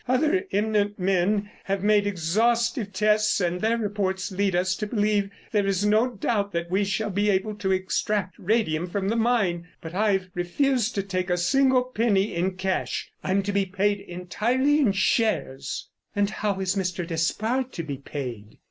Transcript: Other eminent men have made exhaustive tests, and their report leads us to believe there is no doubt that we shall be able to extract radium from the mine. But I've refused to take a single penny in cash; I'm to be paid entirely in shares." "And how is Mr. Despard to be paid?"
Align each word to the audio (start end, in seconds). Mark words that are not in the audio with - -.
Other 0.07 0.47
eminent 0.51 0.97
men 0.97 1.51
have 1.65 1.83
made 1.83 2.07
exhaustive 2.07 2.91
tests, 2.91 3.39
and 3.39 3.61
their 3.61 3.77
report 3.77 4.31
leads 4.31 4.55
us 4.55 4.75
to 4.77 4.87
believe 4.87 5.29
there 5.51 5.67
is 5.67 5.85
no 5.85 6.15
doubt 6.15 6.53
that 6.53 6.71
we 6.71 6.83
shall 6.83 7.11
be 7.11 7.29
able 7.29 7.53
to 7.57 7.71
extract 7.71 8.33
radium 8.39 8.87
from 8.89 9.09
the 9.09 9.15
mine. 9.15 9.67
But 9.79 9.93
I've 9.93 10.31
refused 10.33 10.95
to 10.95 11.03
take 11.03 11.29
a 11.29 11.37
single 11.37 11.83
penny 11.83 12.33
in 12.33 12.55
cash; 12.55 13.11
I'm 13.23 13.43
to 13.43 13.51
be 13.51 13.67
paid 13.67 13.99
entirely 13.99 14.79
in 14.79 14.91
shares." 14.91 15.89
"And 16.15 16.31
how 16.31 16.59
is 16.59 16.75
Mr. 16.75 17.05
Despard 17.05 17.71
to 17.73 17.83
be 17.83 17.97
paid?" 17.97 18.57